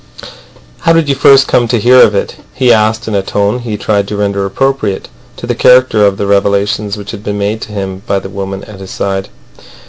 [0.79, 3.77] "How did you first come to hear of it?" he asked in a tone he
[3.77, 7.71] tried to render appropriate to the character of the revelations which had been made to
[7.71, 9.29] him by the woman at his side.